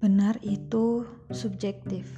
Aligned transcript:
Benar 0.00 0.40
itu 0.40 1.04
subjektif, 1.28 2.08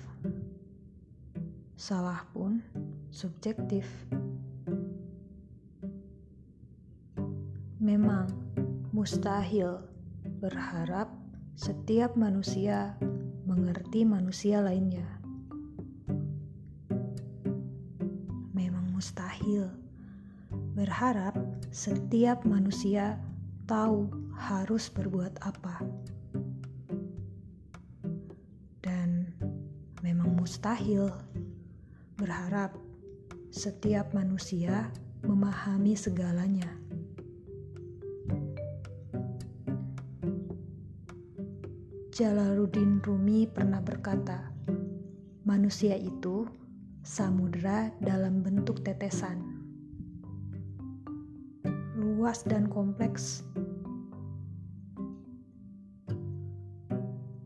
salah 1.74 2.22
pun 2.30 2.62
subjektif. 3.10 3.82
Memang 7.82 8.30
mustahil 8.94 9.82
berharap 10.38 11.10
setiap 11.58 12.14
manusia 12.14 12.94
mengerti 13.50 14.06
manusia 14.06 14.62
lainnya. 14.62 15.18
Memang 18.54 18.94
mustahil 18.94 19.66
berharap 20.78 21.34
setiap 21.74 22.46
manusia 22.46 23.18
tahu 23.66 24.06
harus 24.38 24.86
berbuat 24.86 25.42
apa. 25.42 25.82
Dan 28.82 29.30
memang 30.02 30.34
mustahil 30.34 31.06
berharap 32.18 32.74
setiap 33.54 34.10
manusia 34.10 34.90
memahami 35.22 35.94
segalanya. 35.94 36.66
Jalaluddin 42.12 43.00
Rumi 43.00 43.48
pernah 43.48 43.80
berkata, 43.80 44.52
"Manusia 45.48 45.96
itu 45.96 46.44
samudera 47.00 47.88
dalam 48.04 48.44
bentuk 48.44 48.84
tetesan, 48.84 49.40
luas 51.96 52.44
dan 52.44 52.68
kompleks." 52.68 53.46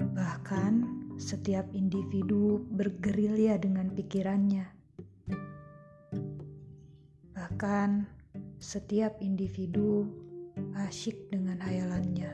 Bahkan 0.03 0.96
setiap 1.17 1.65
individu 1.73 2.61
bergerilya 2.77 3.57
dengan 3.57 3.89
pikirannya. 3.89 4.69
Bahkan 7.33 7.91
setiap 8.61 9.17
individu 9.25 10.05
asyik 10.77 11.17
dengan 11.33 11.57
hayalannya. 11.65 12.33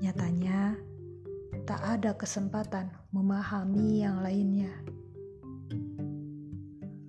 Nyatanya, 0.00 0.78
tak 1.66 1.82
ada 1.82 2.14
kesempatan 2.14 2.94
memahami 3.10 4.06
yang 4.06 4.22
lainnya. 4.22 4.70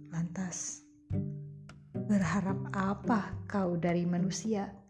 Lantas, 0.10 0.82
berharap 1.94 2.58
apa 2.74 3.38
kau 3.46 3.78
dari 3.78 4.04
manusia? 4.04 4.81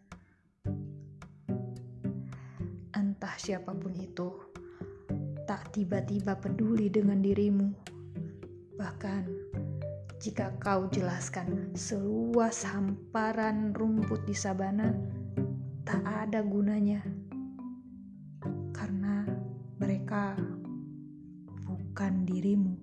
Entah 3.22 3.38
siapa 3.38 3.70
pun 3.78 3.94
itu, 3.94 4.34
tak 5.46 5.78
tiba-tiba 5.78 6.42
peduli 6.42 6.90
dengan 6.90 7.22
dirimu. 7.22 7.70
Bahkan 8.82 9.24
jika 10.18 10.50
kau 10.58 10.90
jelaskan 10.90 11.70
seluas 11.78 12.66
hamparan 12.66 13.78
rumput 13.78 14.26
di 14.26 14.34
sabana, 14.34 14.90
tak 15.86 16.02
ada 16.02 16.42
gunanya. 16.42 17.06
Karena 18.74 19.22
mereka 19.78 20.34
bukan 21.62 22.26
dirimu. 22.26 22.74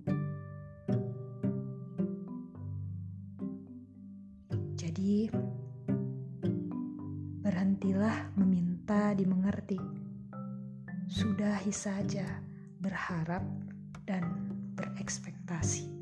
Jadi, 4.79 5.27
berhentilah 7.43 8.31
meminta 8.39 9.11
dimengerti 9.11 10.07
sudahi 11.09 11.73
saja 11.73 12.25
berharap 12.79 13.41
dan 14.05 14.23
berekspektasi. 14.77 15.98